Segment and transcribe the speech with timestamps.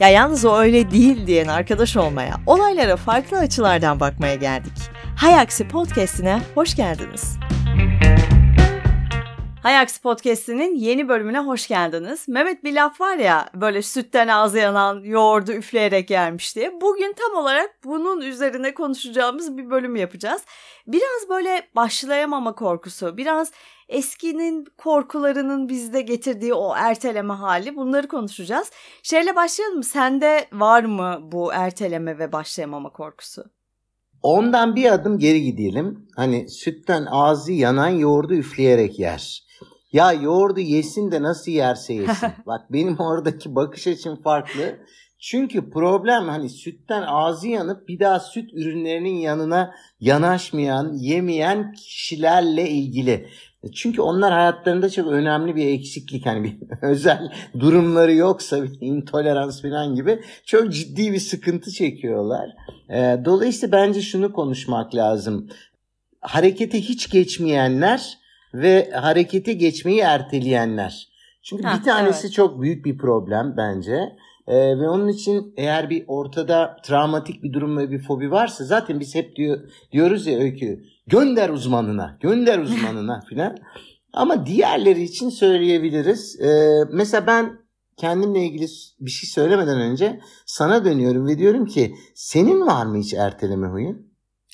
[0.00, 4.72] Ya yalnız o öyle değil diyen arkadaş olmaya, olaylara farklı açılardan bakmaya geldik.
[5.16, 7.36] Hayaksi Podcast'ine hoş geldiniz.
[9.62, 12.28] Hayaksi Podcast'inin yeni bölümüne hoş geldiniz.
[12.28, 16.80] Mehmet bir laf var ya böyle sütten ağzı yanan yoğurdu üfleyerek yermiş diye.
[16.80, 20.42] Bugün tam olarak bunun üzerine konuşacağımız bir bölüm yapacağız.
[20.86, 23.52] Biraz böyle başlayamama korkusu, biraz
[23.88, 28.70] eskinin korkularının bizde getirdiği o erteleme hali bunları konuşacağız.
[29.02, 29.82] Şeyle başlayalım.
[29.82, 33.44] Sende var mı bu erteleme ve başlayamama korkusu?
[34.22, 36.08] Ondan bir adım geri gidelim.
[36.16, 39.49] Hani sütten ağzı yanan yoğurdu üfleyerek yer.
[39.92, 42.28] Ya yoğurdu yesin de nasıl yerse yesin.
[42.46, 44.78] Bak benim oradaki bakış açım farklı.
[45.18, 53.28] Çünkü problem hani sütten ağzı yanıp bir daha süt ürünlerinin yanına yanaşmayan, yemeyen kişilerle ilgili.
[53.74, 59.94] Çünkü onlar hayatlarında çok önemli bir eksiklik hani bir özel durumları yoksa bir intolerans falan
[59.94, 62.50] gibi çok ciddi bir sıkıntı çekiyorlar.
[63.24, 65.48] Dolayısıyla bence şunu konuşmak lazım.
[66.20, 68.18] Harekete hiç geçmeyenler
[68.54, 71.08] ve harekete geçmeyi erteleyenler.
[71.42, 72.34] Çünkü ha, bir tanesi evet.
[72.34, 74.16] çok büyük bir problem bence.
[74.46, 79.00] Ee, ve onun için eğer bir ortada travmatik bir durum ve bir fobi varsa zaten
[79.00, 79.60] biz hep diyor
[79.92, 83.56] diyoruz ya öykü gönder uzmanına, gönder uzmanına filan.
[84.12, 86.40] Ama diğerleri için söyleyebiliriz.
[86.40, 87.58] Ee, mesela ben
[87.96, 88.66] kendimle ilgili
[89.00, 94.09] bir şey söylemeden önce sana dönüyorum ve diyorum ki senin var mı hiç erteleme huyun?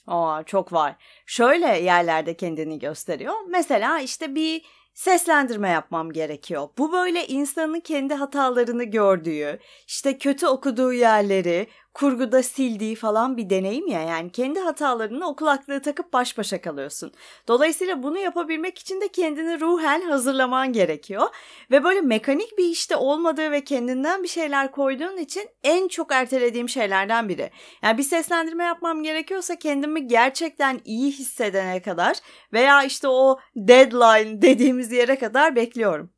[0.06, 0.96] Aa, çok var.
[1.26, 3.34] Şöyle yerlerde kendini gösteriyor.
[3.48, 4.62] Mesela işte bir
[4.94, 6.68] seslendirme yapmam gerekiyor.
[6.78, 11.66] Bu böyle insanın kendi hatalarını gördüğü, işte kötü okuduğu yerleri,
[11.97, 17.12] kurguda sildiği falan bir deneyim ya yani kendi hatalarını o kulaklığı takıp baş başa kalıyorsun.
[17.48, 21.27] Dolayısıyla bunu yapabilmek için de kendini ruhen hazırlaman gerekiyor
[21.70, 26.69] ve böyle mekanik bir işte olmadığı ve kendinden bir şeyler koyduğun için en çok ertelediğim
[26.69, 27.51] şeylerden biri.
[27.83, 32.17] Yani bir seslendirme yapmam gerekiyorsa kendimi gerçekten iyi hissedene kadar
[32.52, 36.15] veya işte o deadline dediğimiz yere kadar bekliyorum.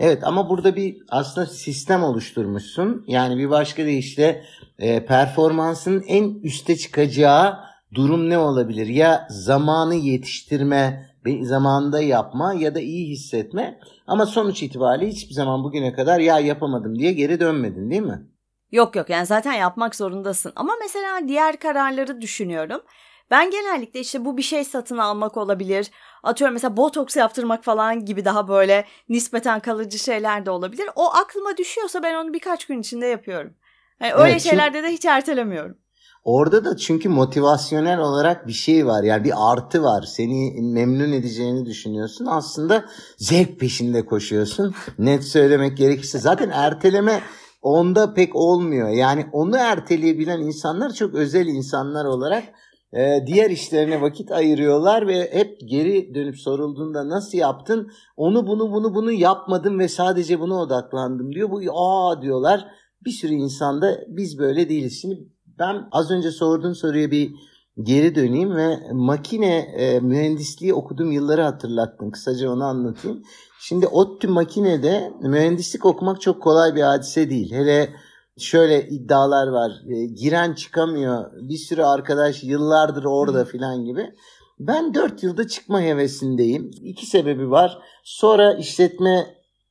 [0.00, 3.04] Evet ama burada bir aslında sistem oluşturmuşsun.
[3.06, 4.44] Yani bir başka deyişle
[4.78, 7.58] e, performansın en üste çıkacağı
[7.94, 8.86] durum ne olabilir?
[8.86, 11.08] Ya zamanı yetiştirme,
[11.42, 13.78] zamanında yapma ya da iyi hissetme.
[14.06, 18.26] Ama sonuç itibariyle hiçbir zaman bugüne kadar ya yapamadım diye geri dönmedin değil mi?
[18.72, 20.52] Yok yok yani zaten yapmak zorundasın.
[20.56, 22.80] Ama mesela diğer kararları düşünüyorum.
[23.30, 25.90] Ben genellikle işte bu bir şey satın almak olabilir.
[26.22, 30.88] Atıyorum mesela botoks yaptırmak falan gibi daha böyle nispeten kalıcı şeyler de olabilir.
[30.96, 33.54] O aklıma düşüyorsa ben onu birkaç gün içinde yapıyorum.
[34.00, 35.78] Yani öyle evet, şeylerde de hiç ertelemiyorum.
[36.24, 39.02] Orada da çünkü motivasyonel olarak bir şey var.
[39.02, 40.02] Yani bir artı var.
[40.02, 42.26] Seni memnun edeceğini düşünüyorsun.
[42.26, 42.84] Aslında
[43.16, 44.74] zevk peşinde koşuyorsun.
[44.98, 46.18] Net söylemek gerekirse.
[46.18, 47.22] Zaten erteleme
[47.62, 48.88] onda pek olmuyor.
[48.88, 52.44] Yani onu erteleyebilen insanlar çok özel insanlar olarak
[52.92, 57.90] e, diğer işlerine vakit ayırıyorlar ve hep geri dönüp sorulduğunda nasıl yaptın?
[58.16, 61.50] Onu bunu bunu bunu yapmadım ve sadece buna odaklandım diyor.
[61.50, 62.66] Bu aa diyorlar.
[63.04, 65.00] Bir sürü insanda biz böyle değiliz.
[65.02, 65.28] Şimdi
[65.58, 67.34] ben az önce sorduğum soruya bir
[67.82, 72.10] geri döneyim ve makine e, mühendisliği okuduğum yılları hatırlattım.
[72.10, 73.22] Kısaca onu anlatayım.
[73.60, 77.52] Şimdi ODTÜ makinede mühendislik okumak çok kolay bir hadise değil.
[77.52, 77.90] Hele
[78.38, 79.70] şöyle iddialar var.
[79.88, 81.32] E, giren çıkamıyor.
[81.48, 84.14] Bir sürü arkadaş yıllardır orada filan gibi.
[84.58, 86.70] Ben 4 yılda çıkma hevesindeyim.
[86.82, 87.78] İki sebebi var.
[88.04, 89.26] Sonra işletme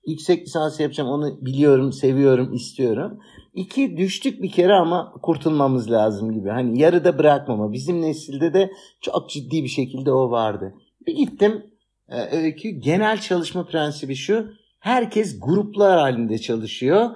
[0.08, 1.10] yüksek lisans yapacağım.
[1.10, 3.20] Onu biliyorum, seviyorum, istiyorum.
[3.54, 6.50] İki düştük bir kere ama kurtulmamız lazım gibi.
[6.50, 7.74] Hani yarıda bırakmama.
[7.74, 10.74] Bizim nesilde de çok ciddi bir şekilde o vardı.
[11.08, 11.66] Bir gittim.
[12.10, 14.48] E, öykü genel çalışma prensibi şu.
[14.80, 17.10] Herkes gruplar halinde çalışıyor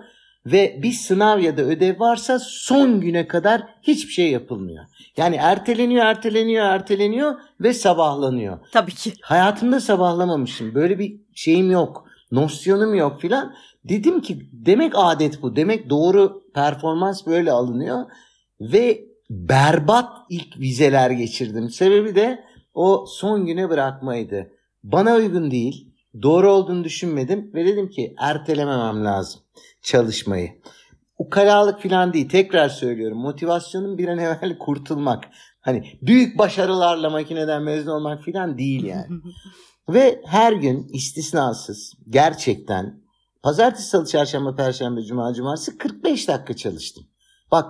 [0.45, 4.85] ve bir sınav ya da ödev varsa son güne kadar hiçbir şey yapılmıyor.
[5.17, 8.59] Yani erteleniyor, erteleniyor, erteleniyor ve sabahlanıyor.
[8.71, 9.13] Tabii ki.
[9.21, 10.75] Hayatımda sabahlamamışım.
[10.75, 12.05] Böyle bir şeyim yok.
[12.31, 13.53] Nosyonum yok filan.
[13.83, 15.55] Dedim ki demek adet bu.
[15.55, 18.05] Demek doğru performans böyle alınıyor.
[18.61, 21.69] Ve berbat ilk vizeler geçirdim.
[21.69, 24.51] Sebebi de o son güne bırakmaydı.
[24.83, 25.87] Bana uygun değil
[26.21, 29.41] doğru olduğunu düşünmedim ve dedim ki ertelememem lazım
[29.81, 30.61] çalışmayı.
[31.17, 35.23] Ukalalık falan değil tekrar söylüyorum motivasyonum bir an evvel kurtulmak.
[35.61, 39.07] Hani büyük başarılarla makineden mezun olmak falan değil yani.
[39.89, 43.01] ve her gün istisnasız gerçekten
[43.43, 47.03] pazartesi, salı, çarşamba, perşembe, cuma, cumartesi 45 dakika çalıştım.
[47.51, 47.65] Bak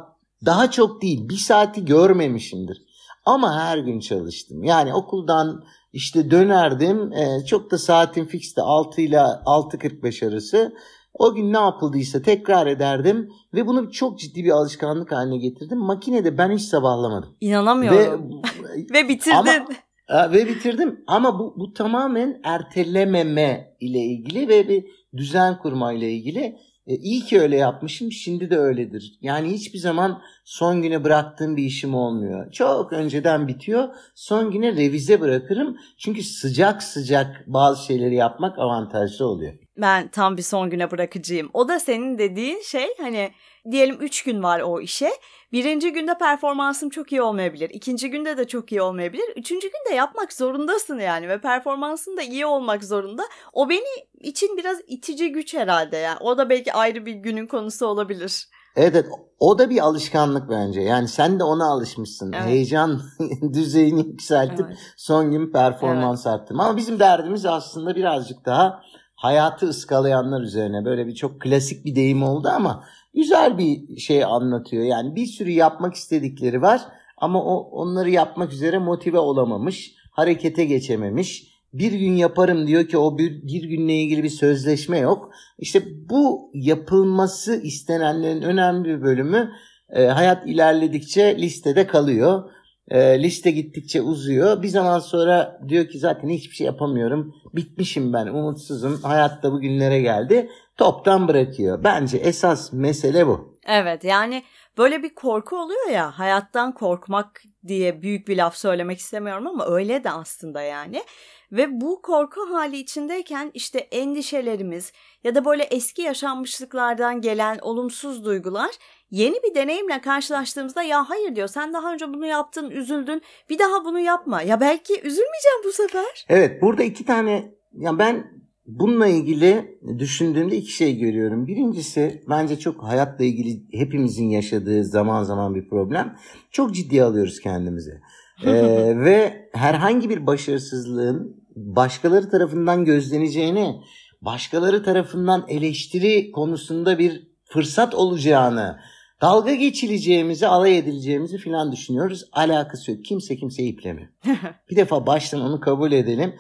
[0.46, 2.81] daha çok değil bir saati görmemişimdir.
[3.25, 4.63] Ama her gün çalıştım.
[4.63, 5.63] Yani okuldan
[5.94, 7.13] işte dönerdim.
[7.13, 10.74] E, çok da saatim fixti 6 ile 6.45 arası.
[11.13, 15.78] O gün ne yapıldıysa tekrar ederdim ve bunu çok ciddi bir alışkanlık haline getirdim.
[15.78, 17.36] Makinede ben hiç sabahlamadım.
[17.42, 18.30] İnanamıyorum.
[18.34, 19.36] Ve, ve bitirdin.
[19.36, 24.86] Ama, ve bitirdim ama bu, bu tamamen ertelememe ile ilgili ve bir
[25.18, 26.58] düzen kurma ile ilgili.
[26.88, 28.12] E, iyi ki öyle yapmışım.
[28.12, 29.18] Şimdi de öyledir.
[29.22, 32.52] Yani hiçbir zaman son güne bıraktığım bir işim olmuyor.
[32.52, 33.90] Çok önceden bitiyor.
[34.16, 35.78] Son güne revize bırakırım.
[35.98, 39.54] Çünkü sıcak sıcak bazı şeyleri yapmak avantajlı oluyor.
[39.81, 41.50] Ben tam bir son güne bırakıcıyım.
[41.54, 43.31] O da senin dediğin şey hani
[43.72, 45.12] diyelim 3 gün var o işe.
[45.51, 47.69] Birinci günde performansım çok iyi olmayabilir.
[47.69, 49.33] İkinci günde de çok iyi olmayabilir.
[49.36, 53.24] Üçüncü günde yapmak zorundasın yani ve performansın da iyi olmak zorunda.
[53.54, 53.88] O beni
[54.19, 56.18] için biraz itici güç herhalde yani.
[56.22, 58.48] O da belki ayrı bir günün konusu olabilir.
[58.75, 59.06] Evet, evet
[59.39, 60.81] o da bir alışkanlık bence.
[60.81, 62.34] Yani sen de ona alışmışsın.
[62.34, 62.45] Evet.
[62.45, 63.01] Heyecan
[63.54, 64.77] düzeyini yükseltip evet.
[64.98, 66.39] son gün performans evet.
[66.39, 66.66] arttırma.
[66.66, 68.81] Ama bizim derdimiz aslında birazcık daha
[69.21, 70.85] hayatı ıskalayanlar üzerine.
[70.85, 72.83] Böyle bir çok klasik bir deyim oldu ama
[73.15, 74.83] güzel bir şey anlatıyor.
[74.83, 76.81] Yani bir sürü yapmak istedikleri var
[77.18, 81.51] ama o onları yapmak üzere motive olamamış, harekete geçememiş.
[81.73, 85.31] Bir gün yaparım diyor ki o bir, bir günle ilgili bir sözleşme yok.
[85.57, 89.51] İşte bu yapılması istenenlerin önemli bir bölümü
[89.89, 92.50] e, hayat ilerledikçe listede kalıyor.
[92.88, 94.63] E, liste gittikçe uzuyor.
[94.63, 97.36] Bir zaman sonra diyor ki zaten hiçbir şey yapamıyorum.
[97.54, 99.01] Bitmişim ben, umutsuzum.
[99.04, 100.50] Hayatta bugünlere geldi
[100.81, 101.83] toptan bırakıyor.
[101.83, 103.57] Bence esas mesele bu.
[103.68, 104.44] Evet yani
[104.78, 110.04] böyle bir korku oluyor ya hayattan korkmak diye büyük bir laf söylemek istemiyorum ama öyle
[110.04, 111.04] de aslında yani.
[111.51, 114.92] Ve bu korku hali içindeyken işte endişelerimiz
[115.24, 118.71] ya da böyle eski yaşanmışlıklardan gelen olumsuz duygular
[119.12, 123.86] yeni bir deneyimle karşılaştığımızda ya hayır diyor sen daha önce bunu yaptın üzüldün bir daha
[123.86, 124.42] bunu yapma.
[124.42, 126.25] Ya belki üzülmeyeceğim bu sefer.
[126.30, 131.48] Evet burada iki tane ya ben Bununla ilgili düşündüğümde iki şey görüyorum.
[131.48, 136.15] Birincisi bence çok hayatla ilgili hepimizin yaşadığı zaman zaman bir problem.
[136.51, 137.92] Çok ciddi alıyoruz kendimizi.
[138.45, 138.53] ee,
[138.98, 143.81] ve herhangi bir başarısızlığın başkaları tarafından gözleneceğini,
[144.22, 148.80] başkaları tarafından eleştiri konusunda bir fırsat olacağını,
[149.22, 152.25] dalga geçileceğimizi, alay edileceğimizi filan düşünüyoruz.
[152.31, 153.06] Alakası yok.
[153.06, 154.10] Kimse kimseyi iplemiyor.
[154.69, 156.36] bir defa baştan onu kabul edelim.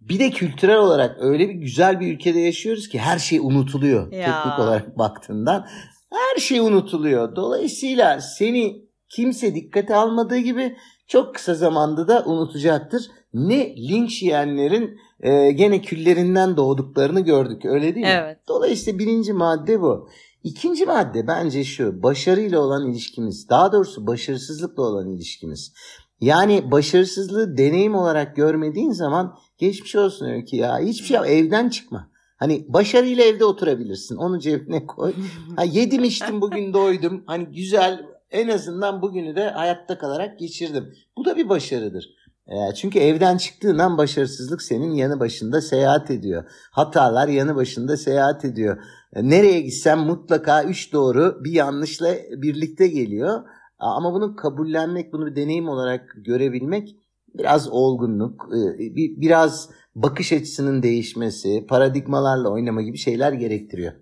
[0.00, 4.42] Bir de kültürel olarak öyle bir güzel bir ülkede yaşıyoruz ki her şey unutuluyor ya.
[4.42, 5.66] teknik olarak baktığından.
[6.10, 7.36] Her şey unutuluyor.
[7.36, 13.02] Dolayısıyla seni kimse dikkate almadığı gibi çok kısa zamanda da unutacaktır.
[13.34, 18.12] Ne linç yiyenlerin e, gene küllerinden doğduklarını gördük öyle değil mi?
[18.22, 18.38] Evet.
[18.48, 20.08] Dolayısıyla birinci madde bu.
[20.44, 25.72] İkinci madde bence şu başarıyla olan ilişkimiz daha doğrusu başarısızlıkla olan ilişkimiz.
[26.20, 32.10] Yani başarısızlığı deneyim olarak görmediğin zaman geçmiş olsun öyle ki ya hiçbir şey evden çıkma.
[32.36, 34.16] Hani başarıyla evde oturabilirsin.
[34.16, 35.12] Onu cebine koy.
[35.56, 37.24] Ha, yedim içtim bugün doydum.
[37.26, 40.94] Hani güzel en azından bugünü de hayatta kalarak geçirdim.
[41.16, 42.14] Bu da bir başarıdır.
[42.48, 46.44] E, çünkü evden çıktığından başarısızlık senin yanı başında seyahat ediyor.
[46.70, 48.78] Hatalar yanı başında seyahat ediyor.
[49.12, 53.42] E, nereye gitsen mutlaka üç doğru bir yanlışla birlikte geliyor.
[53.78, 56.96] Ama bunu kabullenmek, bunu bir deneyim olarak görebilmek
[57.34, 58.78] biraz olgunluk, e,
[59.20, 63.92] biraz bakış açısının değişmesi, paradigmalarla oynama gibi şeyler gerektiriyor.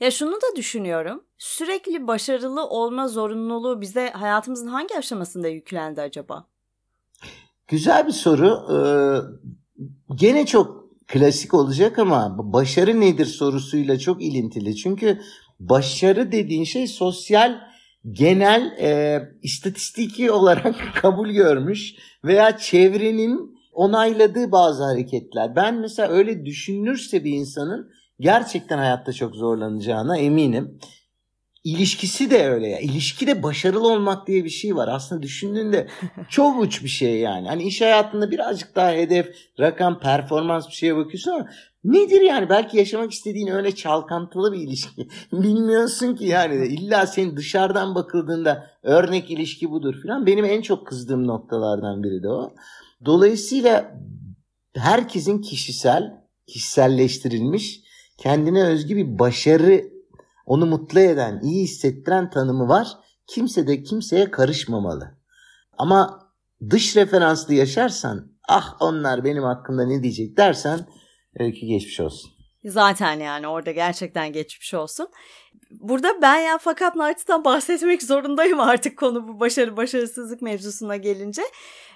[0.00, 1.24] Ya şunu da düşünüyorum.
[1.38, 6.46] Sürekli başarılı olma zorunluluğu bize hayatımızın hangi aşamasında yüklendi acaba?
[7.68, 8.60] Güzel bir soru.
[8.72, 8.76] Ee,
[10.14, 14.76] gene çok klasik olacak ama başarı nedir sorusuyla çok ilintili.
[14.76, 15.20] Çünkü
[15.60, 17.60] başarı dediğin şey sosyal
[18.10, 21.94] genel e, istatistiki olarak kabul görmüş
[22.24, 25.56] veya çevrenin onayladığı bazı hareketler.
[25.56, 27.90] Ben mesela öyle düşünürse bir insanın
[28.20, 30.78] gerçekten hayatta çok zorlanacağına eminim.
[31.64, 32.78] İlişkisi de öyle ya.
[32.78, 34.88] İlişkide başarılı olmak diye bir şey var.
[34.88, 35.88] Aslında düşündüğünde
[36.28, 37.48] çok uç bir şey yani.
[37.48, 39.26] Hani iş hayatında birazcık daha hedef,
[39.60, 41.48] rakam, performans bir şeye bakıyorsun ama
[41.84, 42.48] Nedir yani?
[42.48, 45.08] Belki yaşamak istediğin öyle çalkantılı bir ilişki.
[45.32, 46.66] Bilmiyorsun ki yani.
[46.66, 50.26] illa senin dışarıdan bakıldığında örnek ilişki budur filan.
[50.26, 52.54] Benim en çok kızdığım noktalardan biri de o.
[53.04, 54.00] Dolayısıyla
[54.76, 57.80] herkesin kişisel, kişiselleştirilmiş,
[58.18, 59.93] kendine özgü bir başarı,
[60.46, 62.88] onu mutlu eden, iyi hissettiren tanımı var.
[63.26, 65.18] Kimse de kimseye karışmamalı.
[65.78, 66.28] Ama
[66.70, 70.86] dış referanslı yaşarsan, ah onlar benim hakkında ne diyecek dersen
[71.38, 72.30] Öykü geçmiş olsun.
[72.64, 75.08] Zaten yani orada gerçekten geçmiş olsun.
[75.70, 81.42] Burada ben ya fakat Night'tan bahsetmek zorundayım artık konu bu başarı başarısızlık mevzusuna gelince.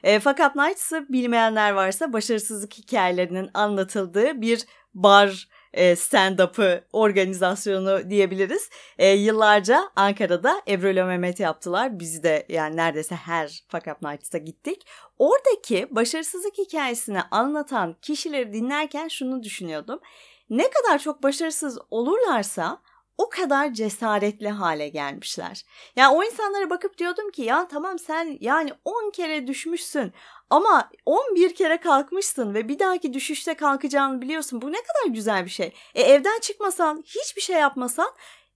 [0.03, 4.65] E, fakat Night'sı bilmeyenler varsa başarısızlık hikayelerinin anlatıldığı bir
[4.95, 5.49] bar
[5.97, 8.71] stand-up'ı organizasyonu diyebiliriz.
[8.99, 11.99] E, yıllarca Ankara'da Ebru ile Mehmet yaptılar.
[11.99, 14.87] Biz de yani neredeyse her Fuck Up Nights'a gittik.
[15.19, 20.01] Oradaki başarısızlık hikayesini anlatan kişileri dinlerken şunu düşünüyordum.
[20.51, 22.81] Ne kadar çok başarısız olurlarsa
[23.19, 25.65] o kadar cesaretli hale gelmişler.
[25.97, 30.13] Yani o insanlara bakıp diyordum ki ya tamam sen yani 10 kere düşmüşsün
[30.51, 34.63] ama 11 kere kalkmışsın ve bir dahaki düşüşte kalkacağını biliyorsun.
[34.63, 35.73] Bu ne kadar güzel bir şey.
[35.95, 38.09] E evden çıkmasan, hiçbir şey yapmasan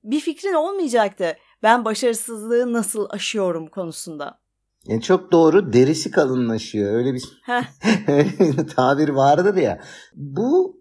[0.04, 1.36] bir fikrin olmayacaktı.
[1.62, 4.42] Ben başarısızlığı nasıl aşıyorum konusunda.
[4.86, 6.94] Yani çok doğru derisi kalınlaşıyor.
[6.94, 7.42] Öyle bir,
[8.08, 9.80] öyle bir tabir vardır ya.
[10.14, 10.76] Bu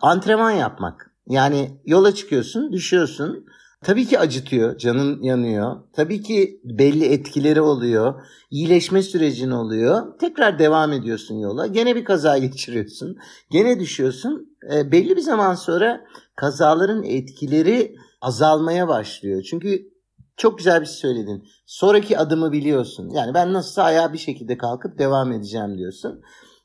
[0.00, 1.13] antrenman yapmak.
[1.28, 3.46] Yani yola çıkıyorsun, düşüyorsun.
[3.84, 5.76] Tabii ki acıtıyor, canın yanıyor.
[5.92, 8.14] Tabii ki belli etkileri oluyor.
[8.50, 10.18] İyileşme sürecin oluyor.
[10.18, 11.66] Tekrar devam ediyorsun yola.
[11.66, 13.16] Gene bir kaza geçiriyorsun.
[13.50, 14.56] Gene düşüyorsun.
[14.72, 16.00] E, belli bir zaman sonra
[16.36, 19.42] kazaların etkileri azalmaya başlıyor.
[19.42, 19.94] Çünkü
[20.36, 21.44] çok güzel bir şey söyledin.
[21.66, 23.10] Sonraki adımı biliyorsun.
[23.10, 26.22] Yani ben nasılsa ayağa bir şekilde kalkıp devam edeceğim diyorsun.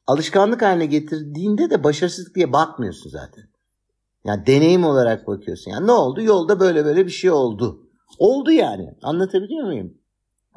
[0.08, 3.44] Alışkanlık haline getirdiğinde de başarısızlık diye bakmıyorsun zaten.
[4.24, 5.72] Yani deneyim olarak bakıyorsun.
[5.72, 6.22] Yani ne oldu?
[6.22, 7.80] Yolda böyle böyle bir şey oldu.
[8.20, 8.90] Oldu yani.
[9.04, 9.94] Anlatabiliyor muyum?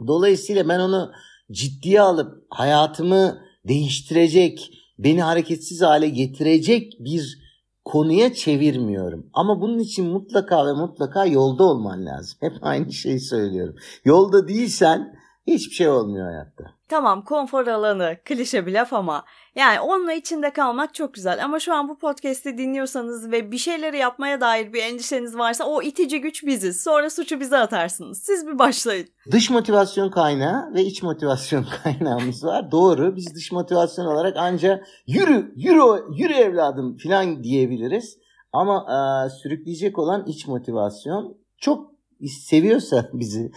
[0.07, 1.13] Dolayısıyla ben onu
[1.53, 3.39] ciddiye alıp hayatımı
[3.69, 7.39] değiştirecek, beni hareketsiz hale getirecek bir
[7.85, 9.31] konuya çevirmiyorum.
[9.33, 12.39] Ama bunun için mutlaka ve mutlaka yolda olman lazım.
[12.41, 13.75] Hep aynı şeyi söylüyorum.
[14.05, 15.15] Yolda değilsen
[15.47, 16.65] hiçbir şey olmuyor hayatta.
[16.89, 19.25] Tamam konfor alanı klişe bir laf ama
[19.57, 23.99] yani onunla içinde kalmak çok güzel ama şu an bu podcast'i dinliyorsanız ve bir şeyleri
[23.99, 26.83] yapmaya dair bir endişeniz varsa o itici güç biziz.
[26.83, 28.19] Sonra suçu bize atarsınız.
[28.19, 29.07] Siz bir başlayın.
[29.31, 32.71] Dış motivasyon kaynağı ve iç motivasyon kaynağımız var.
[32.71, 33.17] Doğru.
[33.17, 38.19] Biz dış motivasyon olarak anca yürü, yürü, yürü evladım falan diyebiliriz.
[38.53, 41.93] Ama e, sürükleyecek olan iç motivasyon çok
[42.29, 43.53] seviyorsa bizi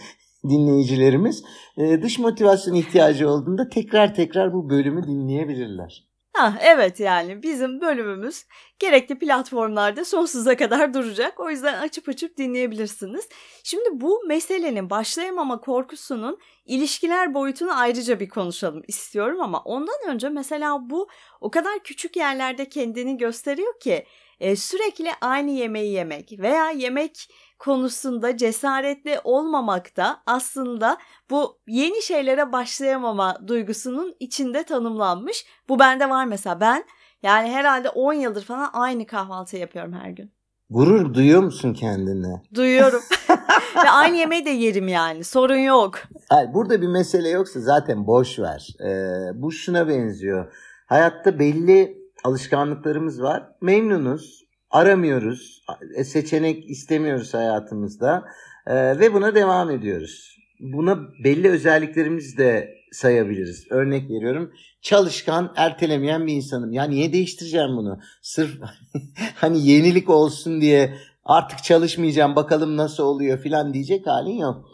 [0.50, 1.42] dinleyicilerimiz
[1.76, 6.06] e, dış motivasyon ihtiyacı olduğunda tekrar tekrar bu bölümü dinleyebilirler.
[6.36, 8.44] Ha, evet yani bizim bölümümüz
[8.78, 11.40] gerekli platformlarda sonsuza kadar duracak.
[11.40, 13.28] O yüzden açıp açıp dinleyebilirsiniz.
[13.64, 20.90] Şimdi bu meselenin başlayamama korkusunun ilişkiler boyutunu ayrıca bir konuşalım istiyorum ama ondan önce mesela
[20.90, 21.08] bu
[21.40, 24.06] o kadar küçük yerlerde kendini gösteriyor ki
[24.40, 30.98] e, sürekli aynı yemeği yemek veya yemek konusunda cesaretli olmamak da aslında
[31.30, 35.46] bu yeni şeylere başlayamama duygusunun içinde tanımlanmış.
[35.68, 36.84] Bu bende var mesela ben
[37.22, 40.32] yani herhalde 10 yıldır falan aynı kahvaltı yapıyorum her gün.
[40.70, 42.42] Gurur duyuyor musun kendine?
[42.54, 43.00] Duyuyorum.
[43.84, 45.24] Ve aynı yemeği de yerim yani.
[45.24, 45.98] Sorun yok.
[46.28, 48.68] Hayır, burada bir mesele yoksa zaten boş ver.
[48.80, 50.52] Ee, bu şuna benziyor.
[50.86, 53.48] Hayatta belli alışkanlıklarımız var.
[53.60, 55.62] Memnunuz aramıyoruz.
[55.94, 58.24] E, seçenek istemiyoruz hayatımızda.
[58.66, 60.36] E, ve buna devam ediyoruz.
[60.60, 63.66] Buna belli özelliklerimizi de sayabiliriz.
[63.70, 64.52] Örnek veriyorum.
[64.80, 66.72] Çalışkan, ertelemeyen bir insanım.
[66.72, 67.98] Ya niye değiştireceğim bunu?
[68.22, 68.60] Sırf
[69.34, 70.94] hani yenilik olsun diye
[71.24, 74.64] artık çalışmayacağım bakalım nasıl oluyor filan diyecek halin yok.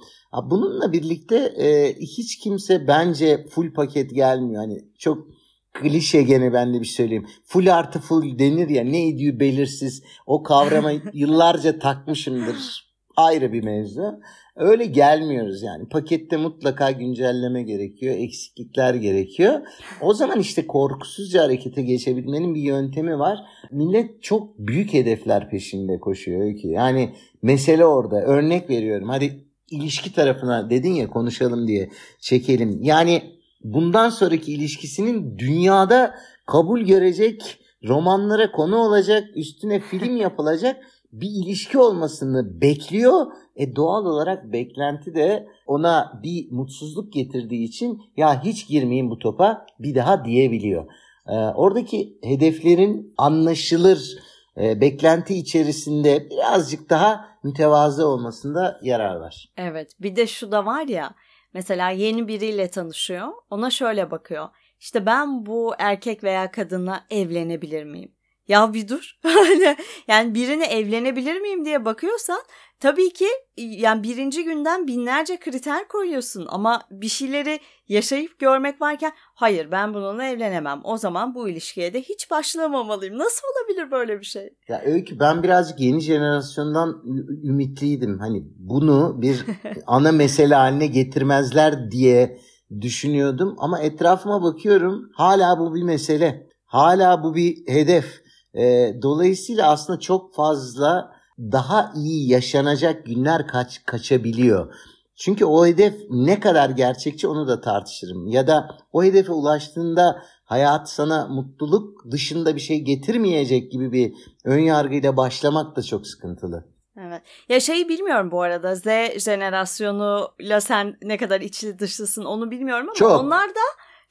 [0.45, 4.63] Bununla birlikte e, hiç kimse bence full paket gelmiyor.
[4.63, 5.27] Hani çok
[5.73, 7.27] klişe gene ben de bir söyleyeyim.
[7.45, 10.03] Full artı full denir ya ne ediyor belirsiz.
[10.27, 12.93] O kavrama yıllarca takmışımdır.
[13.17, 14.21] Ayrı bir mevzu.
[14.57, 15.89] Öyle gelmiyoruz yani.
[15.89, 18.15] Pakette mutlaka güncelleme gerekiyor.
[18.19, 19.61] Eksiklikler gerekiyor.
[20.01, 23.39] O zaman işte korkusuzca harekete geçebilmenin bir yöntemi var.
[23.71, 26.69] Millet çok büyük hedefler peşinde koşuyor ki.
[26.69, 28.17] Yani mesele orada.
[28.23, 29.09] Örnek veriyorum.
[29.09, 32.79] Hadi ilişki tarafına dedin ya konuşalım diye çekelim.
[32.83, 33.23] Yani
[33.65, 36.15] bundan sonraki ilişkisinin dünyada
[36.47, 40.77] kabul görecek, romanlara konu olacak, üstüne film yapılacak
[41.13, 43.27] bir ilişki olmasını bekliyor.
[43.57, 49.67] E doğal olarak beklenti de ona bir mutsuzluk getirdiği için ya hiç girmeyin bu topa
[49.79, 50.87] bir daha diyebiliyor.
[51.27, 54.19] E, oradaki hedeflerin anlaşılır
[54.57, 59.49] e, beklenti içerisinde birazcık daha mütevazı olmasında yarar var.
[59.57, 61.15] Evet bir de şu da var ya
[61.55, 63.29] Mesela yeni biriyle tanışıyor.
[63.51, 64.49] Ona şöyle bakıyor.
[64.81, 68.13] İşte ben bu erkek veya kadınla evlenebilir miyim?
[68.49, 69.19] Ya bir dur.
[70.09, 72.43] yani birine evlenebilir miyim diye bakıyorsan
[72.83, 79.71] tabii ki yani birinci günden binlerce kriter koyuyorsun ama bir şeyleri yaşayıp görmek varken hayır
[79.71, 80.81] ben bununla evlenemem.
[80.85, 83.19] O zaman bu ilişkiye de hiç başlamamalıyım.
[83.19, 84.55] Nasıl olabilir böyle bir şey?
[84.69, 87.03] Ya Öykü ben birazcık yeni jenerasyondan
[87.45, 88.19] ümitliydim.
[88.19, 89.47] Hani bunu bir
[89.87, 92.39] ana mesele haline getirmezler diye
[92.81, 96.49] düşünüyordum ama etrafıma bakıyorum hala bu bir mesele.
[96.67, 98.23] Hala bu bir hedef.
[98.55, 101.22] E, dolayısıyla aslında çok fazla
[101.53, 104.75] daha iyi yaşanacak günler kaç kaçabiliyor.
[105.17, 108.27] Çünkü o hedef ne kadar gerçekçi onu da tartışırım.
[108.27, 114.59] Ya da o hedefe ulaştığında hayat sana mutluluk dışında bir şey getirmeyecek gibi bir ön
[114.59, 116.65] yargıyla başlamak da çok sıkıntılı.
[117.01, 117.23] Evet.
[117.49, 118.85] Ya şeyi bilmiyorum bu arada Z
[119.25, 123.21] jenerasyonuyla sen ne kadar içli dışlısın onu bilmiyorum ama çok.
[123.21, 123.61] onlar da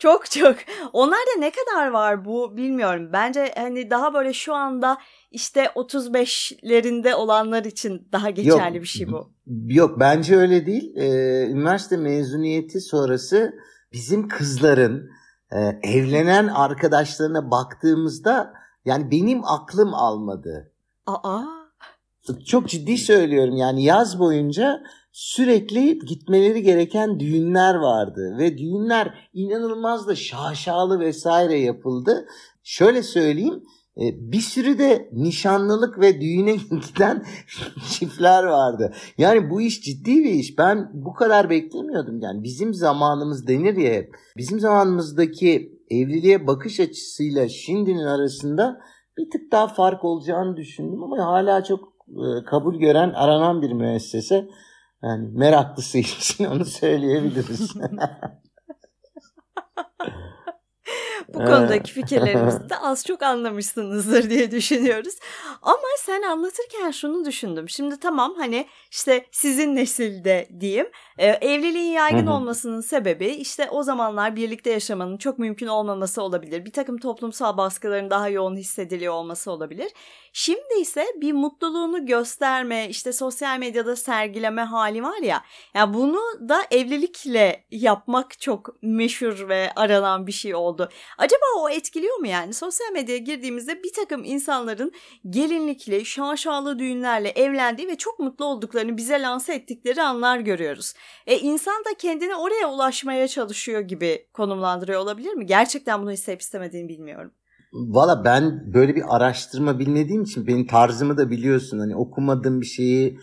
[0.02, 0.56] çok çok.
[0.94, 3.10] Onlarda ne kadar var bu bilmiyorum.
[3.14, 4.98] Bence hani daha böyle şu anda
[5.32, 9.32] işte 35'lerinde olanlar için daha geçerli yok, bir şey bu.
[9.68, 10.96] Yok bence öyle değil.
[10.96, 13.54] Ee, üniversite mezuniyeti sonrası
[13.94, 15.10] bizim kızların
[15.52, 18.54] e, evlenen arkadaşlarına baktığımızda
[18.86, 20.72] yani benim aklım almadı.
[21.08, 21.42] Aa.
[22.46, 30.16] Çok ciddi söylüyorum yani yaz boyunca sürekli gitmeleri gereken düğünler vardı ve düğünler inanılmaz da
[30.16, 32.26] şaşalı vesaire yapıldı.
[32.64, 33.64] Şöyle söyleyeyim
[33.98, 36.56] e, bir sürü de nişanlılık ve düğüne
[36.88, 37.26] giden
[37.90, 38.94] çiftler vardı.
[39.18, 40.58] Yani bu iş ciddi bir iş.
[40.58, 42.20] Ben bu kadar beklemiyordum.
[42.22, 44.12] Yani bizim zamanımız denir ya hep.
[44.38, 48.80] Bizim zamanımızdaki evliliğe bakış açısıyla şimdinin arasında
[49.18, 54.48] bir tık daha fark olacağını düşündüm ama hala çok e, kabul gören aranan bir müessese.
[55.04, 57.74] Yani meraklısı için onu söyleyebiliriz.
[61.34, 65.14] Bu konudaki fikirlerimizi de az çok anlamışsınızdır diye düşünüyoruz.
[65.62, 67.70] Ama sen anlatırken şunu düşündüm.
[67.70, 74.36] Şimdi tamam hani işte sizin nesilde diyeyim e, evliliğin yaygın olmasının sebebi işte o zamanlar
[74.36, 76.66] birlikte yaşamanın çok mümkün olmaması olabilir.
[76.66, 79.92] Bir takım toplumsal baskıların daha yoğun hissediliyor olması olabilir.
[80.34, 85.44] Şimdi ise bir mutluluğunu gösterme, işte sosyal medyada sergileme hali var ya.
[85.74, 90.90] Ya bunu da evlilikle yapmak çok meşhur ve aranan bir şey oldu.
[91.22, 92.54] Acaba o etkiliyor mu yani?
[92.54, 94.92] Sosyal medyaya girdiğimizde bir takım insanların
[95.30, 100.94] gelinlikli, şaşalı düğünlerle evlendiği ve çok mutlu olduklarını bize lanse ettikleri anlar görüyoruz.
[101.28, 105.46] E insan da kendini oraya ulaşmaya çalışıyor gibi konumlandırıyor olabilir mi?
[105.46, 107.32] Gerçekten bunu isteyip istemediğini bilmiyorum.
[107.74, 111.80] Valla ben böyle bir araştırma bilmediğim için benim tarzımı da biliyorsun.
[111.80, 113.20] Hani okumadığım bir şeyi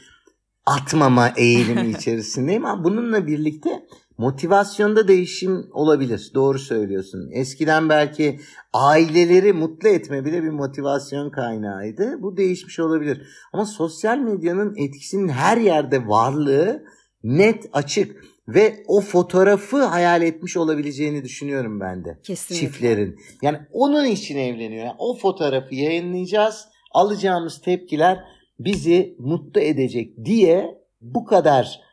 [0.67, 3.71] atmama eğilimi içerisindeyim ama bununla birlikte
[4.19, 6.31] motivasyonda değişim olabilir.
[6.35, 7.31] Doğru söylüyorsun.
[7.33, 8.41] Eskiden belki
[8.73, 12.23] aileleri mutlu etme bile bir motivasyon kaynağıydı.
[12.23, 13.23] Bu değişmiş olabilir.
[13.53, 16.85] Ama sosyal medyanın etkisinin her yerde varlığı
[17.25, 22.19] net açık ve o fotoğrafı hayal etmiş olabileceğini düşünüyorum ben de.
[22.23, 22.67] Kesinlikle.
[22.67, 23.17] Çiftlerin.
[23.43, 24.87] Yani onun için evleniyor.
[24.87, 26.65] Yani o fotoğrafı yayınlayacağız.
[26.93, 28.25] Alacağımız tepkiler
[28.59, 31.88] bizi mutlu edecek diye bu kadar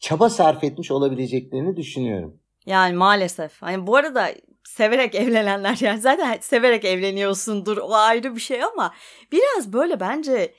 [0.00, 2.40] çaba sarf etmiş olabileceklerini düşünüyorum.
[2.66, 3.62] Yani maalesef.
[3.62, 4.28] Hani bu arada
[4.64, 8.94] severek evlenenler yani zaten severek evleniyorsundur o ayrı bir şey ama
[9.32, 10.52] biraz böyle bence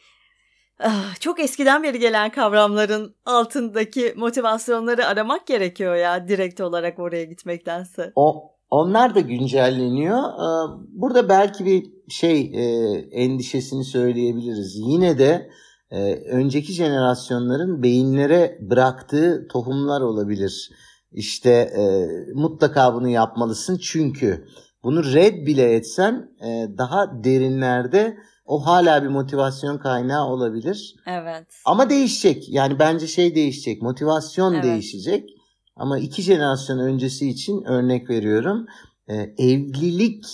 [0.79, 8.11] Ah, çok eskiden beri gelen kavramların altındaki motivasyonları aramak gerekiyor ya direkt olarak oraya gitmektense.
[8.15, 10.17] O onlar da güncelleniyor.
[10.17, 12.63] Ee, burada belki bir şey e,
[13.11, 14.75] endişesini söyleyebiliriz.
[14.75, 15.49] Yine de
[15.91, 20.71] e, önceki jenerasyonların beyinlere bıraktığı tohumlar olabilir.
[21.11, 24.47] İşte e, mutlaka bunu yapmalısın çünkü
[24.83, 26.31] bunu red bile etsen
[26.77, 30.95] daha derinlerde o hala bir motivasyon kaynağı olabilir.
[31.07, 31.47] Evet.
[31.65, 32.49] Ama değişecek.
[32.49, 33.81] Yani bence şey değişecek.
[33.81, 34.63] Motivasyon evet.
[34.63, 35.29] değişecek.
[35.75, 38.65] Ama iki jenerasyon öncesi için örnek veriyorum.
[39.07, 40.25] Ee, evlilik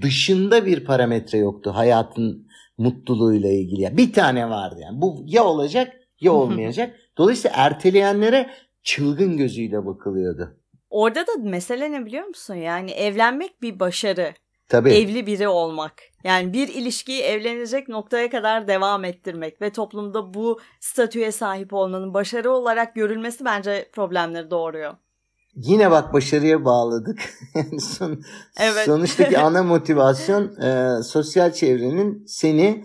[0.00, 2.45] dışında bir parametre yoktu hayatın
[2.78, 3.96] mutluluğuyla ilgili.
[3.96, 5.00] Bir tane vardı yani.
[5.00, 6.96] Bu ya olacak ya olmayacak.
[7.18, 8.50] Dolayısıyla erteleyenlere
[8.82, 10.56] çılgın gözüyle bakılıyordu.
[10.90, 12.54] Orada da mesele ne biliyor musun?
[12.54, 14.34] Yani evlenmek bir başarı.
[14.68, 14.90] Tabii.
[14.90, 16.02] Evli biri olmak.
[16.24, 22.50] Yani bir ilişkiyi evlenecek noktaya kadar devam ettirmek ve toplumda bu statüye sahip olmanın başarı
[22.50, 24.94] olarak görülmesi bence problemleri doğuruyor.
[25.56, 27.18] Yine bak başarıya bağladık.
[27.78, 28.22] Son,
[28.60, 28.86] evet.
[28.86, 32.84] Sonuçtaki ana motivasyon e, sosyal çevrenin seni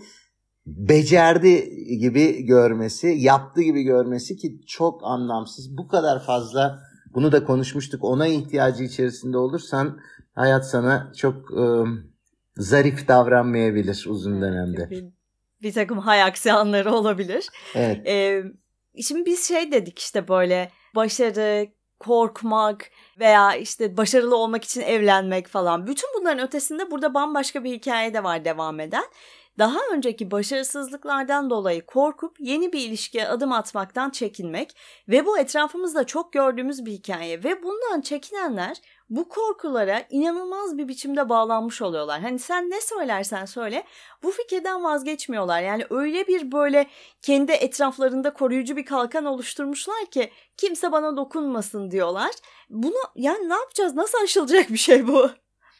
[0.65, 5.77] becerdi gibi görmesi, yaptı gibi görmesi ki çok anlamsız.
[5.77, 6.79] Bu kadar fazla
[7.13, 8.03] bunu da konuşmuştuk.
[8.03, 9.99] Ona ihtiyacı içerisinde olursan
[10.35, 11.63] hayat sana çok e,
[12.57, 14.89] zarif davranmayabilir uzun dönemde.
[14.89, 15.05] Bir,
[15.61, 17.49] bir takım hay aksi anları olabilir.
[17.75, 18.07] Evet.
[18.07, 18.43] Ee,
[19.01, 21.67] şimdi biz şey dedik işte böyle başarı,
[22.01, 25.87] korkmak veya işte başarılı olmak için evlenmek falan.
[25.87, 29.03] Bütün bunların ötesinde burada bambaşka bir hikaye de var devam eden.
[29.59, 34.75] Daha önceki başarısızlıklardan dolayı korkup yeni bir ilişkiye adım atmaktan çekinmek
[35.09, 38.77] ve bu etrafımızda çok gördüğümüz bir hikaye ve bundan çekinenler
[39.11, 42.21] bu korkulara inanılmaz bir biçimde bağlanmış oluyorlar.
[42.21, 43.83] Hani sen ne söylersen söyle
[44.23, 45.61] bu fikirden vazgeçmiyorlar.
[45.61, 46.87] Yani öyle bir böyle
[47.21, 52.31] kendi etraflarında koruyucu bir kalkan oluşturmuşlar ki kimse bana dokunmasın diyorlar.
[52.69, 53.95] Bunu yani ne yapacağız?
[53.95, 55.29] Nasıl aşılacak bir şey bu?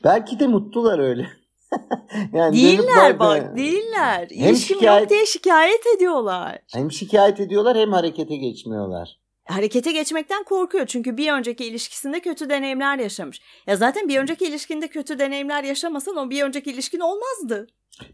[0.03, 1.27] Belki de mutlular öyle.
[2.33, 4.27] yani değiller bak değiller.
[4.31, 6.59] Hem İlişkim şikayet, yok diye şikayet ediyorlar.
[6.73, 10.85] Hem şikayet ediyorlar hem harekete geçmiyorlar harekete geçmekten korkuyor.
[10.85, 13.41] Çünkü bir önceki ilişkisinde kötü deneyimler yaşamış.
[13.67, 17.67] Ya zaten bir önceki ilişkinde kötü deneyimler yaşamasan o bir önceki ilişkin olmazdı.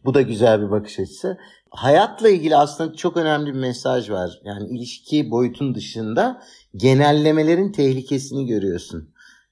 [0.06, 1.38] Bu da güzel bir bakış açısı.
[1.70, 4.40] Hayatla ilgili aslında çok önemli bir mesaj var.
[4.44, 6.42] Yani ilişki boyutun dışında
[6.76, 9.10] genellemelerin tehlikesini görüyorsun.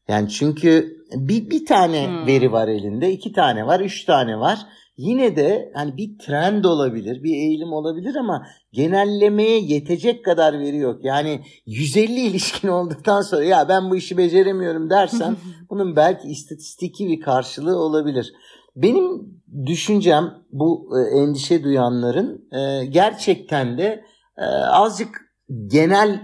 [0.08, 2.28] Yani çünkü bir, bir tane hmm.
[2.28, 4.60] veri var elinde, iki tane var, üç tane var
[4.98, 11.06] yine de hani bir trend olabilir, bir eğilim olabilir ama genellemeye yetecek kadar veri yok.
[11.06, 15.36] Yani 150 ilişkin olduktan sonra ya ben bu işi beceremiyorum dersen
[15.70, 18.34] bunun belki istatistiki bir karşılığı olabilir.
[18.76, 24.04] Benim düşüncem bu e, endişe duyanların e, gerçekten de
[24.38, 25.22] e, azıcık
[25.68, 26.22] genel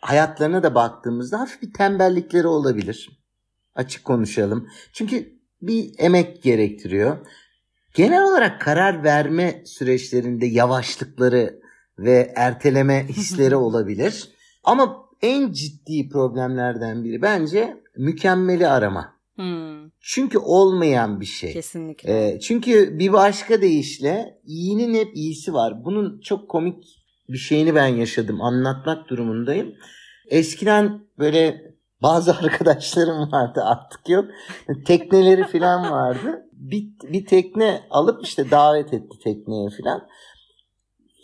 [0.00, 3.20] hayatlarına da baktığımızda hafif bir tembellikleri olabilir.
[3.74, 4.68] Açık konuşalım.
[4.92, 7.26] Çünkü bir emek gerektiriyor.
[7.94, 11.60] Genel olarak karar verme süreçlerinde yavaşlıkları
[11.98, 14.28] ve erteleme hisleri olabilir.
[14.64, 19.20] Ama en ciddi problemlerden biri bence mükemmeli arama.
[19.34, 19.90] Hmm.
[20.00, 21.52] Çünkü olmayan bir şey.
[21.52, 22.28] Kesinlikle.
[22.28, 25.84] Ee, çünkü bir başka deyişle iyinin hep iyisi var.
[25.84, 26.84] Bunun çok komik
[27.28, 28.42] bir şeyini ben yaşadım.
[28.42, 29.74] Anlatmak durumundayım.
[30.28, 34.24] Eskiden böyle bazı arkadaşlarım vardı artık yok.
[34.86, 40.08] Tekneleri falan vardı bir, bir tekne alıp işte davet etti tekneye falan.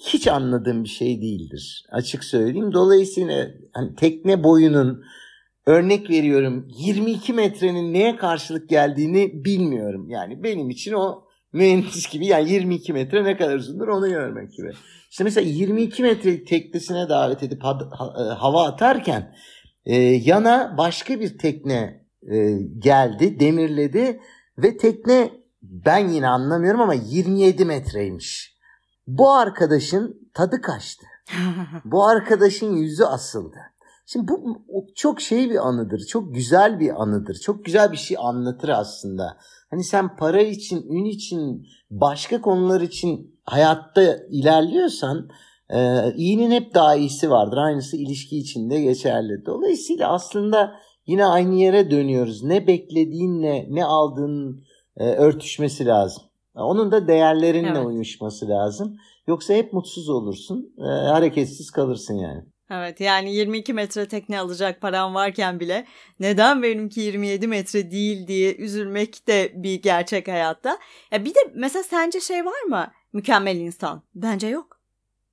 [0.06, 1.84] Hiç anladığım bir şey değildir.
[1.92, 2.72] Açık söyleyeyim.
[2.72, 5.02] Dolayısıyla hani tekne boyunun
[5.66, 10.10] örnek veriyorum 22 metrenin neye karşılık geldiğini bilmiyorum.
[10.10, 14.70] Yani benim için o mühendis gibi yani 22 metre ne kadar uzundur onu görmek gibi.
[15.10, 19.34] İşte mesela 22 metre teknesine davet edip e, hava atarken
[19.84, 24.20] e, yana başka bir tekne e, geldi, demirledi
[24.58, 25.30] ve tekne
[25.62, 28.56] ben yine anlamıyorum ama 27 metreymiş.
[29.06, 31.06] Bu arkadaşın tadı kaçtı.
[31.84, 33.56] bu arkadaşın yüzü asıldı.
[34.06, 34.64] Şimdi bu
[34.96, 36.06] çok şey bir anıdır.
[36.08, 37.34] Çok güzel bir anıdır.
[37.34, 39.36] Çok güzel bir şey anlatır aslında.
[39.70, 45.28] Hani sen para için, ün için, başka konular için hayatta ilerliyorsan
[45.70, 47.56] e, iyinin hep daha iyisi vardır.
[47.56, 49.46] Aynısı ilişki içinde geçerli.
[49.46, 52.42] Dolayısıyla aslında yine aynı yere dönüyoruz.
[52.42, 54.64] Ne beklediğinle ne aldığın
[54.96, 56.22] e, örtüşmesi lazım.
[56.54, 57.86] Onun da değerlerinle evet.
[57.86, 58.96] uyuşması lazım.
[59.26, 60.74] Yoksa hep mutsuz olursun.
[60.78, 62.42] E, hareketsiz kalırsın yani.
[62.70, 65.86] Evet yani 22 metre tekne alacak param varken bile
[66.20, 70.78] neden benimki 27 metre değil diye üzülmek de bir gerçek hayatta.
[71.12, 72.86] Ya bir de mesela sence şey var mı?
[73.12, 74.02] Mükemmel insan.
[74.14, 74.75] Bence yok.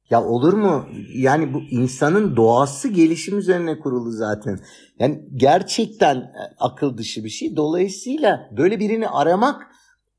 [0.10, 0.86] Ya olur mu?
[1.16, 4.60] Yani bu insanın doğası gelişim üzerine kurulu zaten.
[5.00, 7.56] Yani gerçekten e, akıl dışı bir şey.
[7.56, 9.62] Dolayısıyla böyle birini aramak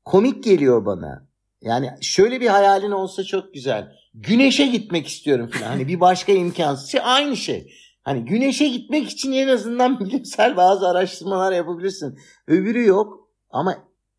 [0.05, 1.27] komik geliyor bana.
[1.61, 3.91] Yani şöyle bir hayalin olsa çok güzel.
[4.13, 5.67] Güneşe gitmek istiyorum falan.
[5.67, 7.73] Hani bir başka imkansız şey aynı şey.
[8.03, 12.19] Hani güneşe gitmek için en azından bilimsel bazı araştırmalar yapabilirsin.
[12.47, 13.75] Öbürü yok ama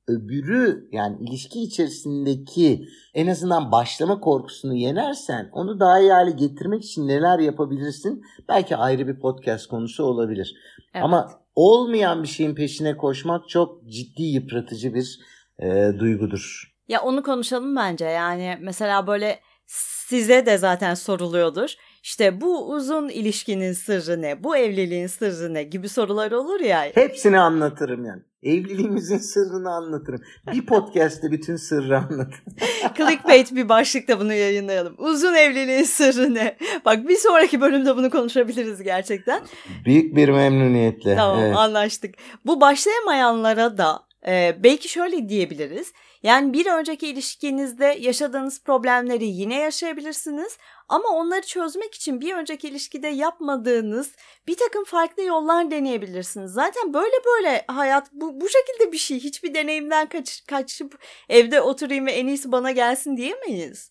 [0.08, 7.08] öbürü yani ilişki içerisindeki en azından başlama korkusunu yenersen onu daha iyi hale getirmek için
[7.08, 8.22] neler yapabilirsin?
[8.48, 10.54] Belki ayrı bir podcast konusu olabilir.
[10.94, 11.04] Evet.
[11.04, 15.18] Ama olmayan bir şeyin peşine koşmak çok ciddi yıpratıcı bir
[15.58, 16.76] e, duygudur.
[16.88, 18.04] Ya onu konuşalım bence.
[18.04, 21.74] Yani mesela böyle size de zaten soruluyordur.
[22.06, 24.44] İşte bu uzun ilişkinin sırrı ne?
[24.44, 25.62] Bu evliliğin sırrı ne?
[25.62, 26.90] gibi sorular olur ya.
[26.94, 28.22] Hepsini anlatırım yani.
[28.42, 30.20] Evliliğimizin sırrını anlatırım.
[30.52, 32.54] Bir podcast'te bütün sırrı anlatırım.
[32.96, 34.94] Clickbait bir başlıkta bunu yayınlayalım.
[34.98, 36.56] Uzun evliliğin sırrı ne?
[36.84, 39.42] Bak bir sonraki bölümde bunu konuşabiliriz gerçekten.
[39.84, 41.16] Büyük bir memnuniyetle.
[41.16, 41.56] Tamam evet.
[41.56, 42.14] anlaştık.
[42.44, 45.92] Bu başlayamayanlara da e, belki şöyle diyebiliriz.
[46.26, 50.58] Yani bir önceki ilişkinizde yaşadığınız problemleri yine yaşayabilirsiniz
[50.88, 54.12] ama onları çözmek için bir önceki ilişkide yapmadığınız
[54.48, 56.52] bir takım farklı yollar deneyebilirsiniz.
[56.52, 59.20] Zaten böyle böyle hayat bu, bu şekilde bir şey.
[59.20, 63.90] Hiçbir deneyimden kaç, kaçıp evde oturayım ve en iyisi bana gelsin diyemeyiz.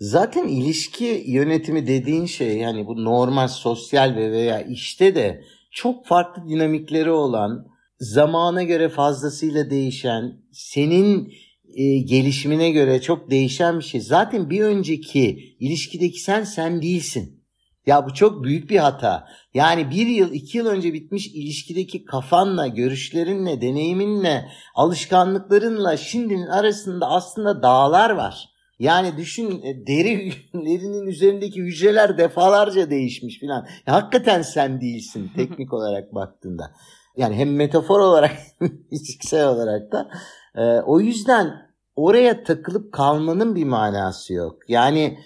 [0.00, 6.48] Zaten ilişki yönetimi dediğin şey yani bu normal sosyal ve veya işte de çok farklı
[6.48, 7.66] dinamikleri olan,
[7.98, 11.32] zamana göre fazlasıyla değişen, senin
[11.74, 14.00] e, gelişimine göre çok değişen bir şey.
[14.00, 17.38] Zaten bir önceki ilişkideki sen sen değilsin.
[17.86, 19.26] Ya bu çok büyük bir hata.
[19.54, 27.62] Yani bir yıl, iki yıl önce bitmiş ilişkideki kafanla, görüşlerinle, deneyiminle, alışkanlıklarınla şimdinin arasında aslında
[27.62, 28.48] dağlar var.
[28.78, 33.66] Yani düşün e, derilerinin üzerindeki hücreler defalarca değişmiş filan.
[33.86, 36.70] Hakikaten sen değilsin teknik olarak baktığında.
[37.16, 38.32] Yani hem metafor olarak
[38.90, 40.08] fiziksel olarak da.
[40.54, 44.58] E, o yüzden oraya takılıp kalmanın bir manası yok.
[44.68, 45.18] Yani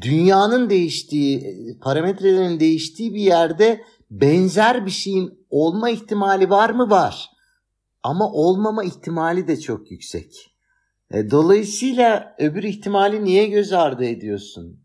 [0.00, 6.90] dünyanın değiştiği, parametrelerin değiştiği bir yerde benzer bir şeyin olma ihtimali var mı?
[6.90, 7.30] Var.
[8.02, 10.54] Ama olmama ihtimali de çok yüksek.
[11.10, 14.80] E, dolayısıyla öbür ihtimali niye göz ardı ediyorsun?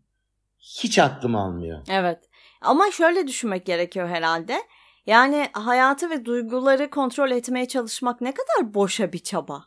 [0.58, 1.82] Hiç aklım almıyor.
[1.88, 2.18] Evet.
[2.60, 4.62] Ama şöyle düşünmek gerekiyor herhalde.
[5.06, 9.64] Yani hayatı ve duyguları kontrol etmeye çalışmak ne kadar boşa bir çaba.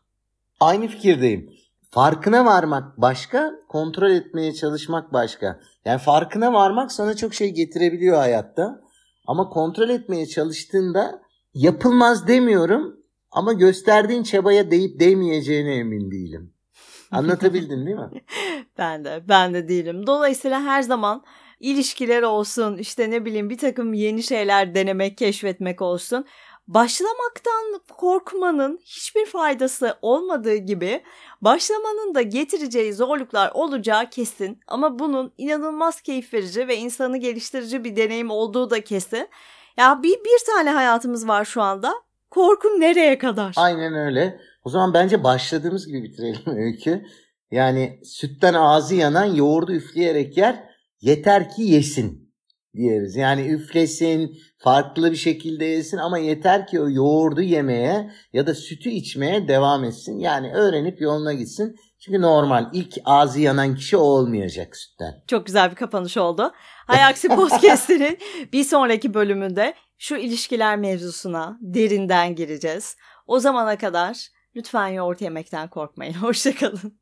[0.60, 1.50] Aynı fikirdeyim.
[1.90, 5.60] Farkına varmak başka, kontrol etmeye çalışmak başka.
[5.86, 8.82] Yani farkına varmak sana çok şey getirebiliyor hayatta.
[9.28, 11.22] Ama kontrol etmeye çalıştığında
[11.54, 12.98] yapılmaz demiyorum
[13.32, 16.54] ama gösterdiğin çabaya değip değmeyeceğine emin değilim.
[17.12, 18.10] Anlatabildim değil mi?
[18.78, 20.08] ben de, ben de değilim.
[20.08, 21.24] Dolayısıyla her zaman
[21.60, 26.26] ilişkiler olsun, işte ne bileyim bir takım yeni şeyler denemek, keşfetmek olsun.
[26.68, 31.04] Başlamaktan korkmanın hiçbir faydası olmadığı gibi
[31.42, 37.96] başlamanın da getireceği zorluklar olacağı kesin ama bunun inanılmaz keyif verici ve insanı geliştirici bir
[37.96, 39.30] deneyim olduğu da kesin.
[39.78, 41.94] Ya bir, bir tane hayatımız var şu anda.
[42.30, 43.54] Korkun nereye kadar?
[43.58, 44.40] Aynen öyle.
[44.64, 47.06] O zaman bence başladığımız gibi bitirelim öykü.
[47.52, 50.64] Yani sütten ağzı yanan yoğurdu üfleyerek yer
[51.02, 52.27] yeter ki yesin
[52.78, 53.16] diyoruz.
[53.16, 58.90] Yani üflesin, farklı bir şekilde yesin ama yeter ki o yoğurdu yemeye ya da sütü
[58.90, 60.20] içmeye devam etsin.
[60.20, 61.76] Yani öğrenip yoluna gitsin.
[62.00, 65.14] Çünkü normal ilk ağzı yanan kişi o olmayacak sütten.
[65.28, 66.52] Çok güzel bir kapanış oldu.
[66.88, 68.18] Hayaksi Podcast'inin
[68.54, 72.96] bir sonraki bölümünde şu ilişkiler mevzusuna derinden gireceğiz.
[73.28, 76.14] O zamana kadar lütfen yoğurt yemekten korkmayın.
[76.22, 77.00] Hoşçakalın.